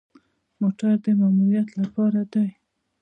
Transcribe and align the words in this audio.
موټر 0.59 0.91
د 1.03 1.05
ماموریت 1.19 1.69
لپاره 1.81 2.21
دی 2.33 2.47